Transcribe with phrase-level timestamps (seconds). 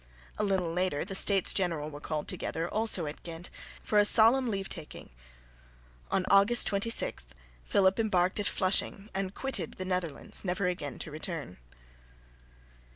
[0.39, 3.51] A little later the States General were called together, also at Ghent,
[3.83, 5.11] for a solemn leave taking.
[6.09, 7.27] On August 26,
[7.65, 11.59] Philip embarked at Flushing, and quitted the Netherlands, never again to return.